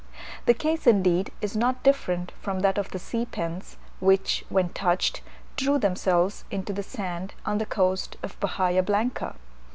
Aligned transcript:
The 0.47 0.55
case, 0.55 0.87
indeed, 0.87 1.31
is 1.41 1.55
not 1.55 1.83
different 1.83 2.31
from 2.41 2.61
that 2.61 2.79
of 2.79 2.89
the 2.89 2.97
sea 2.97 3.23
pens, 3.27 3.77
which, 3.99 4.43
when 4.49 4.69
touched, 4.69 5.21
drew 5.57 5.77
themselves 5.77 6.43
into 6.49 6.73
the 6.73 6.81
sand 6.81 7.35
on 7.45 7.59
the 7.59 7.67
coast 7.67 8.17
of 8.23 8.35
Bahia 8.39 8.81
Blanca. 8.81 9.35